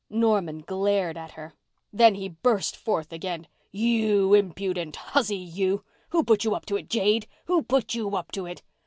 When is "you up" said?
6.43-6.65, 7.93-8.31